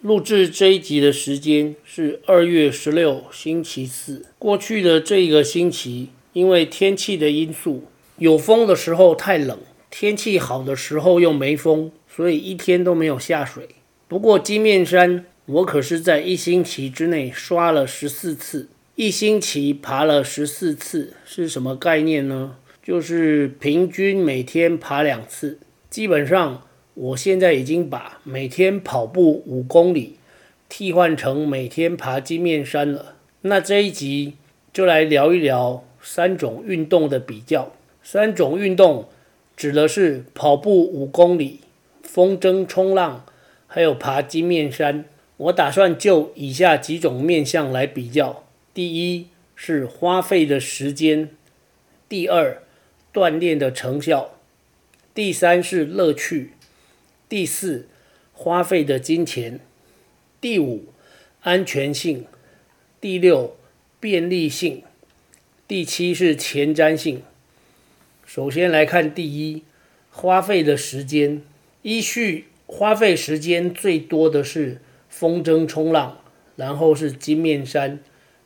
[0.00, 4.24] 录制这一集的时间是二月十六，星期四。
[4.38, 7.84] 过去的这一个星期，因为天气的因素，
[8.16, 9.58] 有风的时候太冷，
[9.90, 13.68] 天气好的时候又没风，所以一天都没有下水。
[14.08, 22.56] 不过金面山，我可是在一星期之内刷了十四次，一星期爬了十四次，是什么概念呢？
[22.82, 25.58] 就是平均每天爬两次，
[25.90, 26.62] 基本上。
[27.00, 30.16] 我现在已经把每天跑步五公里
[30.68, 33.16] 替换成每天爬金面山了。
[33.40, 34.34] 那这一集
[34.70, 37.72] 就来聊一聊三种运动的比较。
[38.02, 39.08] 三种运动
[39.56, 41.60] 指的是跑步五公里、
[42.02, 43.24] 风筝冲浪，
[43.66, 45.06] 还有爬金面山。
[45.38, 51.30] 我打算就以下几种面向来比较：第一是花费的时间，
[52.10, 52.62] 第二
[53.10, 54.32] 锻炼的成效，
[55.14, 56.50] 第三是乐趣。
[57.30, 57.86] 第四，
[58.32, 59.60] 花费的金钱；
[60.40, 60.86] 第五，
[61.42, 62.24] 安全性；
[63.00, 63.56] 第六，
[64.00, 64.82] 便利性；
[65.68, 67.22] 第七是前瞻性。
[68.26, 69.62] 首先来看第一，
[70.10, 71.40] 花费的时间。
[71.82, 76.18] 依序花费时间最多的是风筝冲浪，
[76.56, 78.00] 然后是金面山，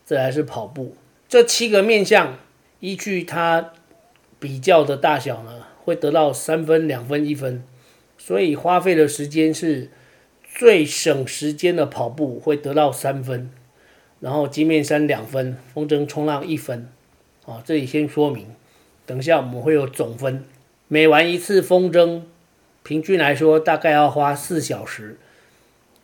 [0.05, 0.95] 再来是跑步。
[1.27, 2.39] 这七个面向，
[2.81, 3.73] 依据它
[4.39, 7.65] 比较的大小呢，会得到三分、两分、一分。
[8.27, 9.91] 所以花费的时间是
[10.55, 13.51] 最省时间的跑步会得到三分，
[14.19, 16.89] 然后金面山两分，风筝冲浪一分。
[17.45, 18.47] 啊，这里先说明，
[19.05, 20.43] 等一下我们会有总分。
[20.89, 22.23] 每玩一次风筝，
[22.83, 25.19] 平均来说大概要花四小时，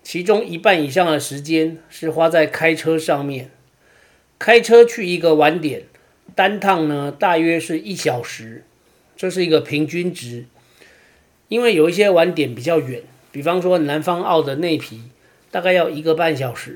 [0.03, 3.50] 其中一半以上的时间是花在开车上面。
[4.38, 5.84] 开车去一个玩点，
[6.34, 8.64] 单趟呢大约是一小时，
[9.16, 10.44] 这是一个平均值。
[11.50, 13.02] 因为有一些玩点比较远，
[13.32, 15.02] 比方说南方澳的内皮，
[15.50, 16.74] 大概要一个半小时；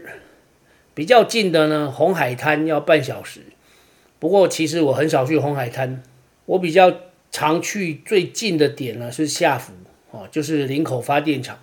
[0.95, 3.43] 比较近的呢，红海滩要半小时。
[4.19, 6.03] 不过其实我很少去红海滩，
[6.47, 6.93] 我比较
[7.31, 9.73] 常去最近的点呢是下福
[10.11, 11.57] 哦，就是林口发电厂，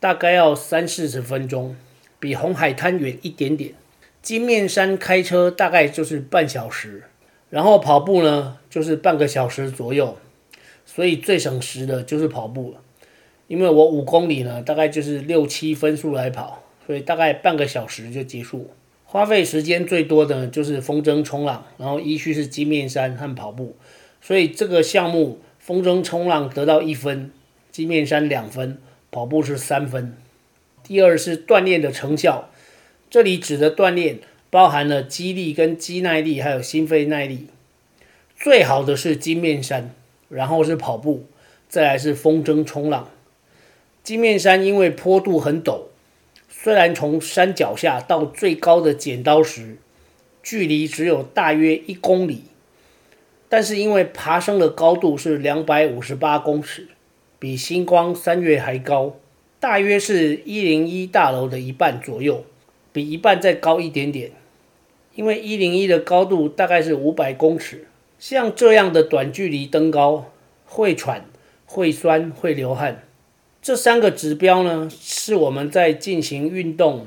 [0.00, 1.76] 大概要三四十分钟，
[2.18, 3.74] 比红海滩远一点点。
[4.22, 7.02] 金面山开车大概就是半小时，
[7.50, 10.16] 然后跑步呢就是半个小时左右。
[10.96, 12.80] 所以最省时的就是跑步了，
[13.48, 18.70] 因为我五公里呢，大概就是六七分速来跑，所以大概半个小时就结束。
[19.04, 23.76] 花费时间最多的就是风筝冲浪，然后依序是金面山和跑步。
[24.22, 27.30] 所以这个项目风筝冲浪得到一分，
[27.70, 28.78] 金面山两分，
[29.10, 30.16] 跑步是三分。
[30.82, 32.48] 第二是锻炼的成效，
[33.10, 37.48] 这里指的锻炼包含了肌力跟肌耐力，还有心肺耐力。
[38.34, 39.94] 最好的是金面山。
[40.28, 41.26] 然后是跑步，
[41.68, 43.08] 再来是风筝冲浪。
[44.02, 45.82] 金面山因为坡度很陡，
[46.48, 49.76] 虽然从山脚下到最高的剪刀石
[50.42, 52.44] 距离只有大约一公里，
[53.48, 56.88] 但是因为爬升的高度是两百五十八公尺，
[57.38, 59.16] 比星光三月还高，
[59.58, 62.44] 大约是一零一大楼的一半左右，
[62.92, 64.30] 比一半再高一点点。
[65.14, 67.86] 因为一零一的高度大概是五百公尺。
[68.18, 70.32] 像这样的短距离登高，
[70.64, 71.26] 会喘、
[71.66, 73.04] 会酸、会流汗，
[73.60, 77.06] 这三个指标呢，是我们在进行运动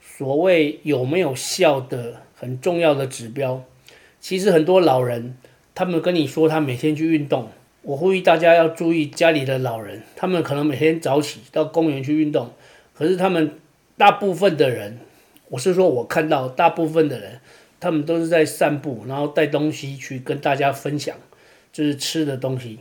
[0.00, 3.64] 所谓有没有效的很重要的指标。
[4.20, 5.36] 其实很多老人，
[5.74, 7.48] 他们跟你说他每天去运动，
[7.82, 12.50] 我呼吁大家要注意家里的老人，他们可能每天早起到公园去运动，
[12.94, 13.58] 可是他们
[13.96, 14.98] 大部分的人，
[15.48, 17.40] 我是说我看到大部分的人。
[17.84, 21.14] 他们都是在散步，然后带东西去跟大家分享，
[21.70, 22.78] 就是吃的东西。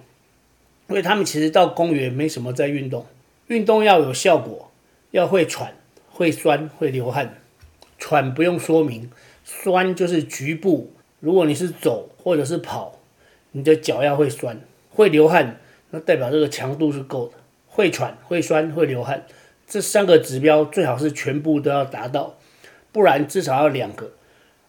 [0.87, 3.05] 因为他们其实到公园没什么在运动，
[3.47, 4.71] 运动要有效果，
[5.11, 5.75] 要会喘、
[6.09, 7.35] 会酸、会流汗。
[7.97, 9.11] 喘不用说明，
[9.43, 10.93] 酸就是局部。
[11.19, 12.99] 如果你是走或者是跑，
[13.51, 14.61] 你的脚要会酸。
[14.89, 15.59] 会流汗，
[15.89, 17.33] 那代表这个强度是够的。
[17.67, 19.25] 会喘、会酸、会流汗，
[19.67, 22.35] 这三个指标最好是全部都要达到，
[22.93, 24.11] 不然至少要两个。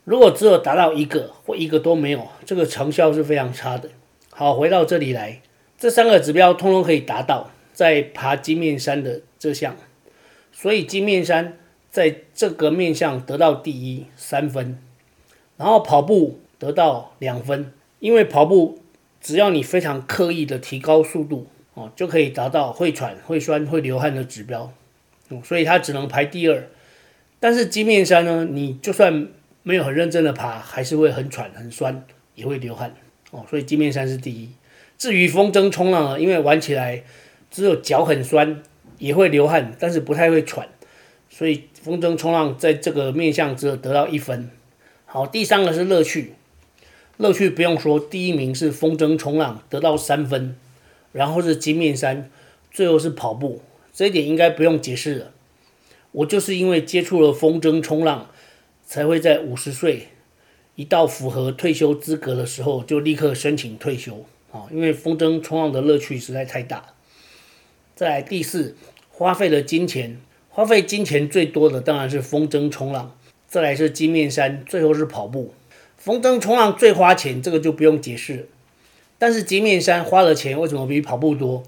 [0.04, 3.88] 如果只有达到一个或一个都没有，这个成效是非常差的。
[4.30, 5.40] 好，回到这里来，
[5.78, 9.76] 这三个指标通通可以达到，在爬金面山的这项，
[10.52, 11.56] 所以金面山
[11.90, 14.78] 在这个面向得到第一三分，
[15.56, 18.80] 然后跑步得到两分，因为跑步
[19.20, 24.70] 只要你非常刻意的提高速度哦，就可以达到会喘、会酸、会流汗的指标，
[25.42, 26.68] 所以它只能排第二。
[27.40, 29.28] 但是金面山呢，你就算
[29.66, 32.94] 没有很认真的爬，还是会很喘、很酸，也会流汗
[33.31, 34.50] 哦，所以金面山是第一。
[34.99, 37.02] 至于风筝冲浪呢，因为玩起来
[37.50, 38.62] 只有脚很酸，
[38.99, 40.69] 也会流汗，但是不太会喘，
[41.31, 44.50] 所以风筝冲浪在这个面向只有得到一分。
[45.06, 46.34] 好，第三个是乐趣，
[47.16, 50.55] 乐趣不用说，第一名是风筝冲浪，得到三分，
[51.12, 52.31] 然后是金面山，
[52.70, 53.62] 最后是跑步，
[53.94, 55.31] 这一点应该不用解释了。
[56.12, 58.31] 我就是因为接触了风筝冲浪，
[58.94, 60.06] 才会在五十岁
[60.76, 64.70] 一到符合退休资格的时候，就立刻申请退休啊！
[64.70, 66.94] 因为风筝冲浪的乐趣实在太大。
[67.96, 68.76] 再来第四，
[69.11, 73.19] 花费的金钱，花费金钱最多的当然是风筝冲浪。
[73.49, 75.52] 再来是金面山，最后是跑步。
[75.97, 78.49] 风筝冲浪最花钱，这个就不用解释。
[79.19, 81.64] 但是金面山花的钱为什么比跑步多？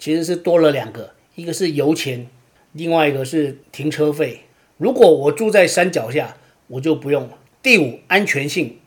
[0.00, 2.26] 其实是多了两个，一个是油钱，
[2.72, 4.40] 另外一个是停车费。
[4.76, 7.38] 如果我住在山脚下，我就不用了。
[7.62, 8.78] 第五，安全性，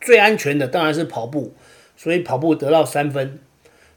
[0.00, 1.54] 最安全的当然是跑步，
[1.96, 3.38] 所以跑步得到三分。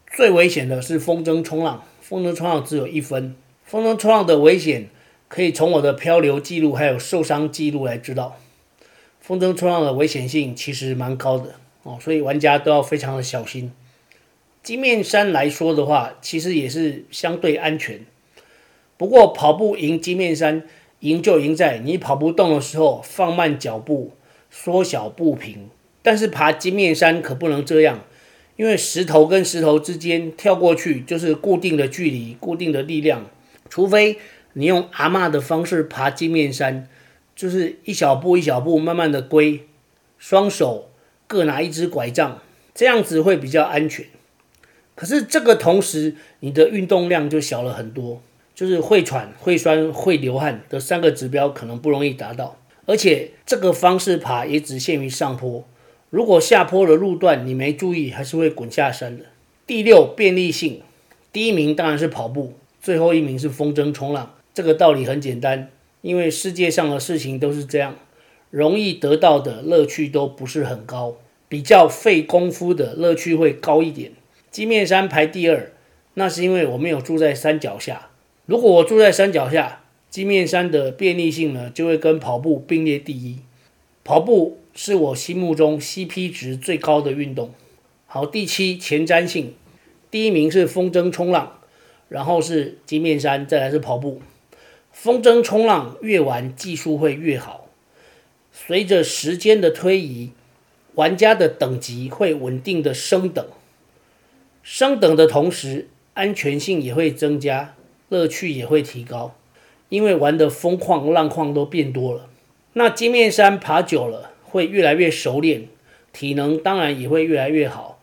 [0.08, 3.36] 最危险的是风筝冲浪，风筝冲浪只有一分。
[3.66, 4.90] 风筝冲浪的危险。
[5.30, 8.38] 可以从我的漂流记录还有受伤记录来知道，
[9.20, 13.72] 风筝冲浪的危险性其实蛮高的哦，所以玩家都要非常的小心。
[14.62, 18.06] 金面山来说的话，其实也是相对安全。
[18.96, 20.68] 不过跑步赢金面山，
[21.04, 24.12] 赢就赢在你跑不动的时候放慢脚步，
[24.52, 25.70] 缩小步频。
[26.02, 28.04] 但是爬金面山可不能这样，
[28.58, 33.26] 因为石头跟石头之间跳过去就是固定的距离、固定的力量，
[33.70, 34.18] 除非。
[34.56, 36.88] 你用阿嬷的方式爬金面山，
[37.36, 39.62] 就是一小步一小步慢慢的归，
[40.20, 40.92] 双手
[41.26, 42.40] 各拿一支拐杖，
[42.76, 44.06] 这样子会比较安全。
[44.94, 48.22] 可是这个同时，你的运动量就小了很多，
[48.56, 52.58] 就是会喘、会酸、会流汗的三个指标可能不容易达到。
[52.86, 55.64] 而且这个方式爬也只限于上坡，
[56.10, 59.26] 如果下坡的路段你没注意，还是会滚下山的。
[59.66, 60.82] 第六，便利性，
[61.32, 64.36] 第一名当然是跑步，最后一名是风筝冲浪。
[64.54, 65.70] 这个道理很简单，
[66.02, 67.96] 因为世界上的事情都是这样，
[68.52, 71.16] 容易得到的乐趣都不是很高，
[71.48, 74.12] 比较费功夫的乐趣会高一点。
[74.52, 75.72] 金面山排第二，
[76.16, 78.10] 那是因为我没有住在山脚下。
[78.46, 83.40] 如果我住在山脚下，金面山的便利性呢，就会跟跑步并列第一。
[84.04, 87.54] 跑步是我心目中 CP 值最高的运动。
[88.06, 89.54] 好，第七，前瞻性，
[90.12, 91.60] 第一名是风筝冲浪，
[92.10, 94.22] 然后是金面山，再来是跑步。
[94.92, 97.70] 风筝冲浪越玩技术会越好，
[98.52, 100.32] 随着时间的推移，
[100.96, 103.48] 玩家的等级会稳定的升等，
[104.62, 107.74] 升等的同时，安全性也会增加，
[108.14, 109.36] 乐趣也会提高，
[109.90, 112.30] 因为玩的风况浪况都变多了。
[112.74, 115.68] 那金面山爬久了，会越来越熟练，
[116.14, 118.00] 体能当然也会越来越好，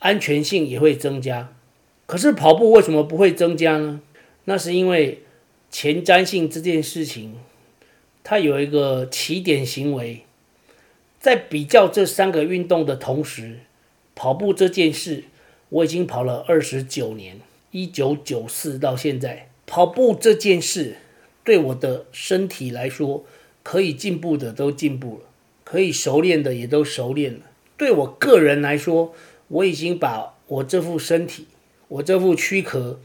[0.00, 1.52] 安全性也会增加。
[2.06, 4.00] 可是跑步为什么不会增加呢？
[4.44, 5.22] 那是因为。
[5.68, 7.34] 前瞻性这件事情，
[8.22, 10.22] 它有一个起点行为，
[11.20, 13.58] 在比较这三个运动的同时，
[14.14, 15.24] 跑步这件事
[15.68, 20.96] 我已经跑了二十九年，一九九四到现在，跑步这件事
[21.44, 23.24] 对我的身体来说，
[23.62, 25.24] 可以进步的都进步了，
[25.64, 27.40] 可以熟练的也都熟练了。
[27.76, 29.14] 对我个人来说，
[29.48, 31.46] 我已经把我这副身体，
[31.88, 32.98] 我这副躯壳。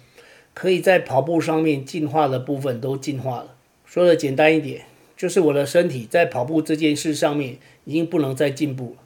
[0.53, 3.56] 可以在跑步上面进化的部分都进化了。
[3.86, 4.84] 说的简单一点，
[5.15, 9.03] 就是我的身体在跑步这件事上面已经不能再进步了。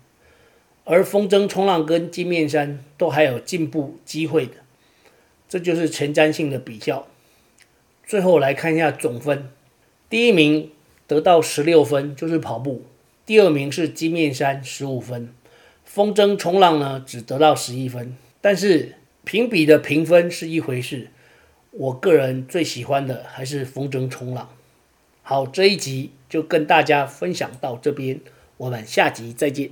[0.85, 4.53] 而风筝冲浪跟金面山都还有进步机会的，
[5.47, 7.07] 这就是前瞻性的比较。
[8.05, 9.49] 最后来看一下总分，
[10.09, 10.71] 第一名
[11.07, 12.81] 得到十六分，就是跑步；
[13.25, 15.33] 第二名是金面山十五分，
[15.83, 18.15] 风筝冲浪呢只得到十一分。
[18.41, 21.09] 但是评比的评分是一回事。
[21.71, 24.49] 我个人最喜欢的还是风筝冲浪。
[25.23, 28.21] 好，这一集就跟大家分享到这边，
[28.57, 29.71] 我们下集再见。